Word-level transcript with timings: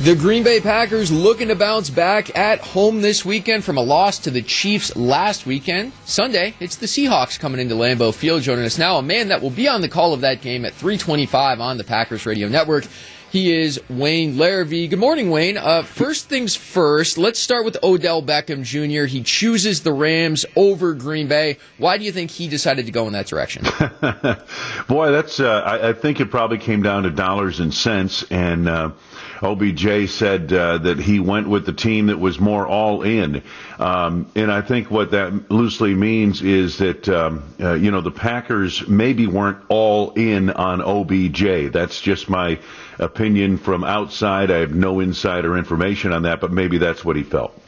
The 0.00 0.14
Green 0.14 0.44
Bay 0.44 0.60
Packers 0.60 1.10
looking 1.10 1.48
to 1.48 1.56
bounce 1.56 1.90
back 1.90 2.38
at 2.38 2.60
home 2.60 3.00
this 3.00 3.24
weekend 3.24 3.64
from 3.64 3.78
a 3.78 3.82
loss 3.82 4.20
to 4.20 4.30
the 4.30 4.42
Chiefs 4.42 4.94
last 4.94 5.44
weekend. 5.44 5.90
Sunday, 6.04 6.54
it's 6.60 6.76
the 6.76 6.86
Seahawks 6.86 7.36
coming 7.36 7.60
into 7.60 7.74
Lambeau 7.74 8.14
Field. 8.14 8.42
Joining 8.42 8.64
us 8.64 8.78
now, 8.78 8.98
a 8.98 9.02
man 9.02 9.26
that 9.28 9.42
will 9.42 9.50
be 9.50 9.66
on 9.66 9.80
the 9.80 9.88
call 9.88 10.14
of 10.14 10.20
that 10.20 10.40
game 10.40 10.64
at 10.64 10.72
325 10.74 11.60
on 11.60 11.78
the 11.78 11.84
Packers 11.84 12.26
Radio 12.26 12.46
Network. 12.46 12.84
He 13.32 13.52
is 13.54 13.80
Wayne 13.90 14.36
Larrivee. 14.36 14.88
Good 14.88 15.00
morning, 15.00 15.30
Wayne. 15.30 15.58
Uh, 15.58 15.82
first 15.82 16.28
things 16.28 16.54
first, 16.54 17.18
let's 17.18 17.40
start 17.40 17.64
with 17.64 17.76
Odell 17.82 18.22
Beckham 18.22 18.62
Jr. 18.62 19.06
He 19.06 19.22
chooses 19.22 19.82
the 19.82 19.92
Rams 19.92 20.46
over 20.54 20.94
Green 20.94 21.26
Bay. 21.26 21.58
Why 21.76 21.98
do 21.98 22.04
you 22.04 22.12
think 22.12 22.30
he 22.30 22.48
decided 22.48 22.86
to 22.86 22.92
go 22.92 23.08
in 23.08 23.14
that 23.14 23.26
direction? 23.26 23.64
Boy, 24.88 25.10
that's. 25.10 25.40
Uh, 25.40 25.60
I, 25.66 25.88
I, 25.88 25.92
think 25.92 26.20
it 26.20 26.30
probably 26.30 26.56
came 26.56 26.82
down 26.82 27.02
to 27.02 27.10
dollars 27.10 27.60
and 27.60 27.74
cents, 27.74 28.24
and 28.30 28.66
uh, 28.66 28.92
OBJ 29.42 30.08
said 30.10 30.52
uh, 30.52 30.78
that 30.78 30.98
he 30.98 31.20
went 31.20 31.48
with 31.48 31.66
the 31.66 31.72
team 31.72 32.06
that 32.06 32.18
was 32.18 32.38
more 32.40 32.66
all 32.66 33.02
in. 33.02 33.42
Um, 33.78 34.30
and 34.34 34.50
I 34.50 34.60
think 34.60 34.90
what 34.90 35.12
that 35.12 35.50
loosely 35.50 35.94
means 35.94 36.42
is 36.42 36.78
that, 36.78 37.08
um, 37.08 37.42
uh, 37.60 37.74
you 37.74 37.90
know, 37.90 38.00
the 38.00 38.10
Packers 38.10 38.86
maybe 38.88 39.26
weren't 39.26 39.58
all 39.68 40.12
in 40.12 40.50
on 40.50 40.80
OBJ. 40.80 41.72
That's 41.72 42.00
just 42.00 42.28
my 42.28 42.58
opinion 42.98 43.58
from 43.58 43.84
outside. 43.84 44.50
I 44.50 44.58
have 44.58 44.74
no 44.74 45.00
insider 45.00 45.56
information 45.56 46.12
on 46.12 46.22
that, 46.22 46.40
but 46.40 46.52
maybe 46.52 46.78
that's 46.78 47.04
what 47.04 47.16
he 47.16 47.22
felt. 47.22 47.58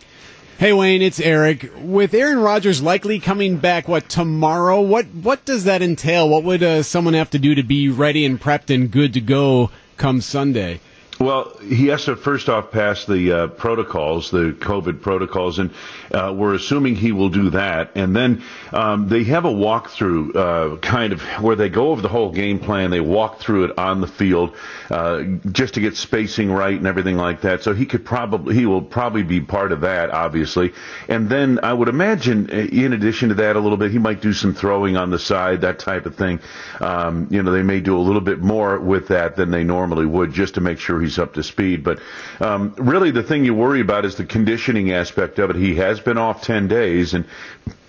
Hey 0.59 0.75
Wayne, 0.75 1.01
it's 1.01 1.21
Eric. 1.21 1.73
With 1.80 2.13
Aaron 2.13 2.39
Rodgers 2.39 2.83
likely 2.83 3.19
coming 3.19 3.57
back, 3.57 3.89
what 3.89 4.11
tomorrow? 4.11 4.83
What 4.83 5.07
what 5.07 5.47
does 5.47 5.65
that 5.65 5.80
entail? 5.80 6.29
What 6.29 6.45
would 6.45 6.63
uh, 6.63 6.83
someone 6.83 7.15
have 7.15 7.30
to 7.30 7.39
do 7.39 7.55
to 7.55 7.63
be 7.63 7.89
ready 7.89 8.27
and 8.27 8.39
prepped 8.39 8.75
and 8.75 8.91
good 8.91 9.15
to 9.15 9.23
go 9.23 9.71
come 9.97 10.21
Sunday? 10.21 10.80
Well, 11.20 11.52
he 11.59 11.88
has 11.88 12.06
to 12.06 12.16
first 12.16 12.48
off 12.48 12.70
pass 12.70 13.05
the 13.05 13.33
uh, 13.33 13.47
protocols, 13.48 14.30
the 14.30 14.56
COVID 14.59 15.02
protocols, 15.02 15.59
and 15.59 15.71
uh, 16.10 16.32
we're 16.35 16.54
assuming 16.54 16.96
he 16.96 17.12
will 17.12 17.29
do 17.29 17.51
that. 17.51 17.90
And 17.95 18.16
then 18.16 18.43
um, 18.73 19.07
they 19.09 19.24
have 19.24 19.45
a 19.45 19.51
walkthrough, 19.52 20.35
uh, 20.35 20.77
kind 20.79 21.12
of 21.12 21.21
where 21.43 21.57
they 21.57 21.68
go 21.68 21.90
over 21.90 22.01
the 22.01 22.09
whole 22.09 22.32
game 22.32 22.59
plan. 22.59 22.90
They 22.90 23.01
walk 23.01 23.38
through 23.38 23.65
it 23.65 23.79
on 23.79 24.01
the 24.01 24.07
field 24.07 24.57
uh, 24.88 25.23
just 25.52 25.74
to 25.74 25.82
get 25.82 25.99
spacing 25.99 26.51
right 26.51 26.74
and 26.74 26.87
everything 26.87 27.18
like 27.18 27.43
that. 27.43 27.62
So 27.65 27.74
he 27.74 27.84
could 27.84 28.07
probably, 28.07 28.55
he 28.55 28.65
will 28.65 28.80
probably 28.80 29.23
be 29.23 29.43
part 29.43 29.73
of 29.73 29.82
that, 29.82 30.09
obviously. 30.09 30.73
And 31.07 31.29
then 31.29 31.60
I 31.62 31.74
would 31.74 31.88
imagine, 31.88 32.49
uh, 32.51 32.57
in 32.57 32.95
addition 32.95 33.29
to 33.29 33.34
that, 33.34 33.57
a 33.57 33.60
little 33.60 33.77
bit, 33.77 33.90
he 33.90 33.99
might 33.99 34.23
do 34.23 34.32
some 34.32 34.55
throwing 34.55 34.96
on 34.96 35.10
the 35.10 35.18
side, 35.18 35.60
that 35.60 35.80
type 35.80 36.07
of 36.07 36.16
thing. 36.16 36.40
Um, 36.80 37.29
you 37.30 37.43
know, 37.43 37.52
they 37.52 37.62
may 37.62 37.80
do 37.80 37.99
a 37.99 38.01
little 38.01 38.23
bit 38.23 38.38
more 38.38 38.80
with 38.80 39.09
that 39.09 39.37
than 39.37 39.51
they 39.51 39.65
normally 39.65 40.07
would, 40.07 40.32
just 40.32 40.55
to 40.55 40.62
make 40.62 40.79
sure 40.79 40.99
he's 40.99 41.10
up 41.19 41.35
to 41.35 41.43
speed. 41.43 41.85
But 41.85 42.01
um, 42.41 42.75
really, 42.77 43.11
the 43.11 43.23
thing 43.23 43.45
you 43.45 43.55
worry 43.55 43.80
about 43.80 44.05
is 44.05 44.16
the 44.16 44.25
conditioning 44.25 44.93
aspect 44.93 45.39
of 45.39 45.51
it. 45.51 45.57
He 45.57 45.75
has 45.77 46.01
been 46.01 46.19
off 46.19 46.43
10 46.43 46.69
days, 46.69 47.15
and, 47.15 47.25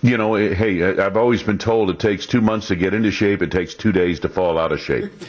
you 0.02 0.16
know, 0.16 0.34
hey, 0.34 0.98
I've 0.98 1.16
always 1.16 1.42
been 1.42 1.58
told 1.58 1.90
it 1.90 1.98
takes 1.98 2.26
two 2.26 2.40
months 2.40 2.68
to 2.68 2.76
get 2.76 2.94
into 2.94 3.10
shape, 3.10 3.42
it 3.42 3.50
takes 3.50 3.74
two 3.74 3.92
days 3.92 4.20
to 4.20 4.28
fall 4.28 4.58
out 4.58 4.72
of 4.72 4.80
shape. 4.80 5.10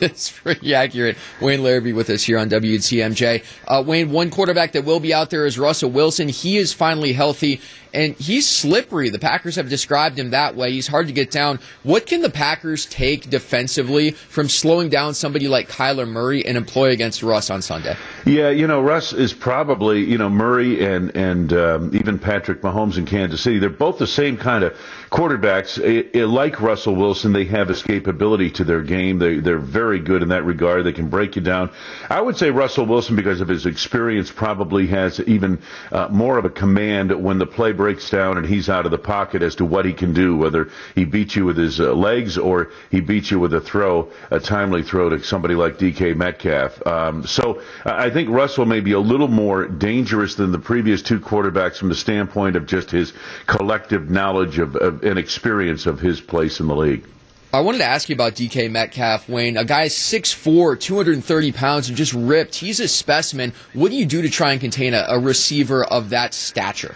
It's 0.00 0.32
pretty 0.32 0.74
accurate. 0.74 1.16
Wayne 1.40 1.60
Larrivee 1.60 1.94
with 1.94 2.10
us 2.10 2.24
here 2.24 2.38
on 2.38 2.48
WTMJ. 2.50 3.44
Uh, 3.68 3.84
Wayne, 3.86 4.10
one 4.10 4.30
quarterback 4.30 4.72
that 4.72 4.84
will 4.84 4.98
be 4.98 5.14
out 5.14 5.30
there 5.30 5.46
is 5.46 5.58
Russell 5.58 5.90
Wilson. 5.90 6.28
He 6.28 6.56
is 6.56 6.72
finally 6.72 7.12
healthy 7.12 7.60
and 7.92 8.14
he's 8.16 8.48
slippery. 8.48 9.10
The 9.10 9.18
Packers 9.18 9.56
have 9.56 9.68
described 9.68 10.18
him 10.18 10.30
that 10.30 10.56
way. 10.56 10.72
He's 10.72 10.86
hard 10.86 11.06
to 11.06 11.12
get 11.12 11.30
down. 11.30 11.58
What 11.82 12.06
can 12.06 12.22
the 12.22 12.30
Packers 12.30 12.86
take 12.86 13.28
defensively 13.30 14.12
from 14.12 14.48
slowing 14.48 14.88
down 14.88 15.14
somebody 15.14 15.48
like 15.48 15.68
Kyler 15.68 16.08
Murray 16.08 16.44
and 16.46 16.56
employ 16.56 16.90
against 16.90 17.22
Russ 17.22 17.50
on 17.50 17.62
Sunday? 17.62 17.96
Yeah, 18.24 18.50
you 18.50 18.66
know, 18.66 18.80
Russ 18.80 19.12
is 19.12 19.32
probably, 19.32 20.04
you 20.04 20.18
know, 20.18 20.28
Murray 20.28 20.84
and 20.84 21.14
and 21.16 21.52
um, 21.52 21.94
even 21.94 22.18
Patrick 22.18 22.62
Mahomes 22.62 22.96
in 22.96 23.06
Kansas 23.06 23.40
City. 23.40 23.58
They're 23.58 23.70
both 23.70 23.98
the 23.98 24.06
same 24.06 24.36
kind 24.36 24.64
of 24.64 24.76
quarterbacks. 25.10 25.78
It, 25.78 26.10
it, 26.14 26.26
like 26.26 26.60
Russell 26.60 26.94
Wilson, 26.94 27.32
they 27.32 27.44
have 27.44 27.68
escapability 27.68 28.52
to 28.54 28.64
their 28.64 28.82
game. 28.82 29.18
They 29.18 29.40
they're 29.40 29.58
very 29.58 29.98
good 29.98 30.22
in 30.22 30.28
that 30.28 30.44
regard. 30.44 30.84
They 30.84 30.92
can 30.92 31.08
break 31.08 31.36
you 31.36 31.42
down. 31.42 31.70
I 32.08 32.20
would 32.20 32.36
say 32.36 32.50
Russell 32.50 32.86
Wilson, 32.86 33.16
because 33.16 33.40
of 33.40 33.48
his 33.48 33.66
experience, 33.66 34.30
probably 34.30 34.86
has 34.86 35.20
even 35.20 35.60
uh, 35.90 36.08
more 36.10 36.38
of 36.38 36.44
a 36.44 36.50
command 36.50 37.12
when 37.22 37.38
the 37.38 37.46
play 37.46 37.72
breaks 37.82 38.10
down 38.10 38.38
and 38.38 38.46
he's 38.46 38.68
out 38.68 38.84
of 38.84 38.92
the 38.92 38.98
pocket 38.98 39.42
as 39.42 39.56
to 39.56 39.64
what 39.64 39.84
he 39.84 39.92
can 39.92 40.14
do, 40.14 40.36
whether 40.36 40.70
he 40.94 41.04
beats 41.04 41.34
you 41.34 41.44
with 41.44 41.56
his 41.56 41.80
uh, 41.80 41.92
legs 41.92 42.38
or 42.38 42.70
he 42.92 43.00
beats 43.00 43.28
you 43.32 43.40
with 43.40 43.52
a 43.52 43.60
throw, 43.60 44.08
a 44.30 44.38
timely 44.38 44.84
throw 44.84 45.08
to 45.08 45.20
somebody 45.24 45.56
like 45.56 45.78
DK 45.78 46.14
Metcalf. 46.14 46.86
Um, 46.86 47.26
so 47.26 47.60
I 47.84 48.08
think 48.10 48.28
Russell 48.28 48.66
may 48.66 48.78
be 48.78 48.92
a 48.92 49.00
little 49.00 49.26
more 49.26 49.66
dangerous 49.66 50.36
than 50.36 50.52
the 50.52 50.60
previous 50.60 51.02
two 51.02 51.18
quarterbacks 51.18 51.76
from 51.76 51.88
the 51.88 51.96
standpoint 51.96 52.54
of 52.54 52.66
just 52.66 52.88
his 52.88 53.14
collective 53.48 54.08
knowledge 54.08 54.60
of, 54.60 54.76
of 54.76 55.02
and 55.02 55.18
experience 55.18 55.86
of 55.86 55.98
his 55.98 56.20
place 56.20 56.60
in 56.60 56.68
the 56.68 56.76
league. 56.76 57.04
I 57.52 57.62
wanted 57.62 57.78
to 57.78 57.86
ask 57.86 58.08
you 58.08 58.14
about 58.14 58.34
DK 58.34 58.70
Metcalf, 58.70 59.28
Wayne. 59.28 59.56
A 59.56 59.64
guy 59.64 59.86
6'4, 59.86 60.78
230 60.78 61.50
pounds, 61.50 61.88
and 61.88 61.96
just 61.96 62.12
ripped. 62.12 62.54
He's 62.54 62.78
a 62.78 62.86
specimen. 62.86 63.52
What 63.72 63.90
do 63.90 63.96
you 63.96 64.06
do 64.06 64.22
to 64.22 64.30
try 64.30 64.52
and 64.52 64.60
contain 64.60 64.94
a, 64.94 65.04
a 65.08 65.18
receiver 65.18 65.84
of 65.84 66.10
that 66.10 66.32
stature? 66.32 66.94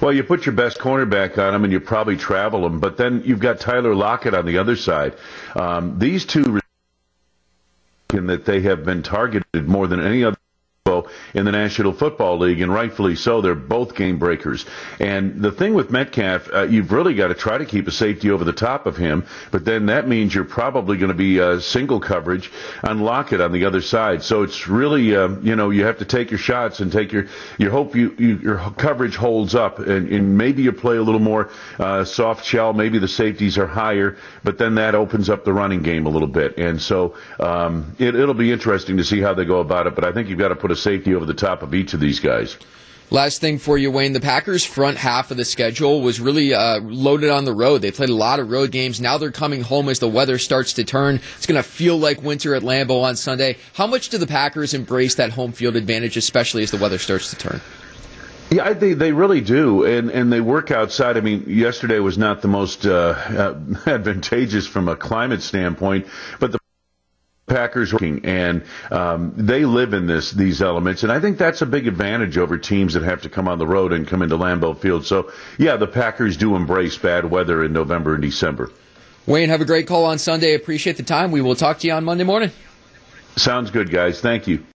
Well, 0.00 0.12
you 0.12 0.22
put 0.24 0.46
your 0.46 0.54
best 0.54 0.78
cornerback 0.78 1.38
on 1.38 1.54
him, 1.54 1.64
and 1.64 1.72
you 1.72 1.80
probably 1.80 2.16
travel 2.16 2.66
him. 2.66 2.80
But 2.80 2.96
then 2.96 3.22
you've 3.24 3.40
got 3.40 3.60
Tyler 3.60 3.94
Lockett 3.94 4.34
on 4.34 4.46
the 4.46 4.58
other 4.58 4.76
side. 4.76 5.14
Um, 5.54 5.98
these 5.98 6.26
two, 6.26 6.60
in 8.12 8.26
that 8.26 8.44
they 8.44 8.60
have 8.62 8.84
been 8.84 9.02
targeted 9.02 9.68
more 9.68 9.86
than 9.86 10.00
any 10.00 10.24
other 10.24 10.36
in 11.34 11.44
the 11.44 11.52
National 11.52 11.92
Football 11.92 12.38
League, 12.38 12.60
and 12.60 12.72
rightfully 12.72 13.16
so. 13.16 13.40
They're 13.40 13.54
both 13.54 13.94
game 13.94 14.18
breakers. 14.18 14.66
And 14.98 15.40
the 15.42 15.52
thing 15.52 15.74
with 15.74 15.90
Metcalf, 15.90 16.48
uh, 16.52 16.62
you've 16.62 16.92
really 16.92 17.14
got 17.14 17.28
to 17.28 17.34
try 17.34 17.58
to 17.58 17.64
keep 17.64 17.86
a 17.86 17.92
safety 17.92 18.30
over 18.30 18.44
the 18.44 18.52
top 18.52 18.86
of 18.86 18.96
him, 18.96 19.24
but 19.50 19.64
then 19.64 19.86
that 19.86 20.08
means 20.08 20.34
you're 20.34 20.44
probably 20.44 20.96
going 20.96 21.08
to 21.08 21.14
be 21.14 21.40
uh, 21.40 21.60
single 21.60 22.00
coverage 22.00 22.50
on 22.82 23.00
Lockett 23.00 23.40
on 23.40 23.52
the 23.52 23.64
other 23.64 23.80
side. 23.80 24.22
So 24.22 24.42
it's 24.42 24.68
really, 24.68 25.14
uh, 25.14 25.28
you 25.40 25.56
know, 25.56 25.70
you 25.70 25.84
have 25.84 25.98
to 25.98 26.04
take 26.04 26.30
your 26.30 26.38
shots 26.38 26.80
and 26.80 26.92
take 26.92 27.12
your, 27.12 27.26
you 27.58 27.70
hope 27.70 27.94
you, 27.94 28.14
you 28.18 28.36
your 28.42 28.58
coverage 28.76 29.16
holds 29.16 29.54
up, 29.54 29.78
and, 29.78 30.08
and 30.08 30.36
maybe 30.36 30.62
you 30.62 30.72
play 30.72 30.96
a 30.96 31.02
little 31.02 31.20
more 31.20 31.50
uh, 31.78 32.04
soft 32.04 32.44
shell. 32.44 32.72
Maybe 32.72 32.98
the 32.98 33.08
safeties 33.08 33.58
are 33.58 33.66
higher, 33.66 34.16
but 34.44 34.58
then 34.58 34.74
that 34.76 34.94
opens 34.94 35.28
up 35.28 35.44
the 35.44 35.52
running 35.52 35.82
game 35.82 36.06
a 36.06 36.08
little 36.08 36.28
bit. 36.28 36.58
And 36.58 36.80
so 36.80 37.16
um, 37.38 37.96
it, 37.98 38.14
it'll 38.14 38.34
be 38.34 38.52
interesting 38.52 38.96
to 38.96 39.04
see 39.04 39.20
how 39.20 39.34
they 39.34 39.44
go 39.44 39.60
about 39.60 39.86
it. 39.86 39.94
But 39.94 40.04
I 40.04 40.12
think 40.12 40.28
you've 40.28 40.38
got 40.38 40.48
to 40.48 40.56
put 40.56 40.70
a 40.70 40.76
safety 40.76 40.89
over 41.14 41.24
the 41.24 41.34
top 41.34 41.62
of 41.62 41.74
each 41.74 41.94
of 41.94 42.00
these 42.00 42.20
guys. 42.20 42.56
Last 43.12 43.40
thing 43.40 43.58
for 43.58 43.76
you, 43.76 43.90
Wayne. 43.90 44.12
The 44.12 44.20
Packers' 44.20 44.64
front 44.64 44.96
half 44.96 45.32
of 45.32 45.36
the 45.36 45.44
schedule 45.44 46.00
was 46.00 46.20
really 46.20 46.54
uh, 46.54 46.78
loaded 46.80 47.30
on 47.30 47.44
the 47.44 47.52
road. 47.52 47.82
They 47.82 47.90
played 47.90 48.08
a 48.08 48.14
lot 48.14 48.38
of 48.38 48.50
road 48.50 48.70
games. 48.70 49.00
Now 49.00 49.18
they're 49.18 49.32
coming 49.32 49.62
home 49.62 49.88
as 49.88 49.98
the 49.98 50.08
weather 50.08 50.38
starts 50.38 50.74
to 50.74 50.84
turn. 50.84 51.16
It's 51.36 51.46
going 51.46 51.60
to 51.60 51.68
feel 51.68 51.96
like 51.96 52.22
winter 52.22 52.54
at 52.54 52.62
Lambeau 52.62 53.02
on 53.02 53.16
Sunday. 53.16 53.56
How 53.74 53.88
much 53.88 54.10
do 54.10 54.18
the 54.18 54.28
Packers 54.28 54.74
embrace 54.74 55.16
that 55.16 55.32
home 55.32 55.50
field 55.50 55.74
advantage, 55.74 56.16
especially 56.16 56.62
as 56.62 56.70
the 56.70 56.76
weather 56.76 56.98
starts 56.98 57.30
to 57.30 57.36
turn? 57.36 57.60
Yeah, 58.50 58.72
they 58.72 58.94
they 58.94 59.12
really 59.12 59.40
do, 59.40 59.84
and 59.84 60.10
and 60.10 60.32
they 60.32 60.40
work 60.40 60.72
outside. 60.72 61.16
I 61.16 61.20
mean, 61.20 61.44
yesterday 61.46 62.00
was 62.00 62.18
not 62.18 62.42
the 62.42 62.48
most 62.48 62.84
uh, 62.84 62.90
uh, 62.90 63.60
advantageous 63.86 64.66
from 64.66 64.88
a 64.88 64.96
climate 64.96 65.42
standpoint, 65.42 66.06
but 66.40 66.50
the 66.50 66.59
Packers 67.50 67.92
working, 67.92 68.24
and 68.24 68.62
um, 68.90 69.32
they 69.36 69.64
live 69.64 69.92
in 69.92 70.06
this 70.06 70.30
these 70.30 70.62
elements, 70.62 71.02
and 71.02 71.10
I 71.10 71.18
think 71.18 71.36
that's 71.36 71.60
a 71.62 71.66
big 71.66 71.88
advantage 71.88 72.38
over 72.38 72.56
teams 72.56 72.94
that 72.94 73.02
have 73.02 73.22
to 73.22 73.28
come 73.28 73.48
on 73.48 73.58
the 73.58 73.66
road 73.66 73.92
and 73.92 74.06
come 74.06 74.22
into 74.22 74.36
Lambeau 74.36 74.78
Field. 74.78 75.04
So, 75.04 75.32
yeah, 75.58 75.76
the 75.76 75.88
Packers 75.88 76.36
do 76.36 76.54
embrace 76.54 76.96
bad 76.96 77.28
weather 77.28 77.64
in 77.64 77.72
November 77.72 78.14
and 78.14 78.22
December. 78.22 78.70
Wayne, 79.26 79.48
have 79.48 79.60
a 79.60 79.64
great 79.64 79.86
call 79.86 80.04
on 80.04 80.18
Sunday. 80.18 80.54
Appreciate 80.54 80.96
the 80.96 81.02
time. 81.02 81.32
We 81.32 81.40
will 81.40 81.56
talk 81.56 81.80
to 81.80 81.86
you 81.86 81.92
on 81.92 82.04
Monday 82.04 82.24
morning. 82.24 82.50
Sounds 83.36 83.70
good, 83.70 83.90
guys. 83.90 84.20
Thank 84.20 84.46
you. 84.46 84.64